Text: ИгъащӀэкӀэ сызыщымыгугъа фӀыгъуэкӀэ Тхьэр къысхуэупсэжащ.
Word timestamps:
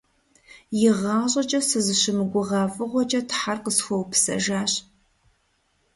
ИгъащӀэкӀэ 0.87 1.59
сызыщымыгугъа 1.67 2.61
фӀыгъуэкӀэ 2.73 3.21
Тхьэр 3.27 3.57
къысхуэупсэжащ. 3.63 4.73